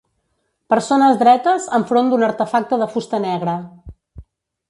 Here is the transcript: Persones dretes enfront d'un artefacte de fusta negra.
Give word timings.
Persones 0.73 1.17
dretes 1.19 1.67
enfront 1.79 2.09
d'un 2.13 2.25
artefacte 2.29 2.79
de 2.85 2.87
fusta 2.95 3.19
negra. 3.29 3.57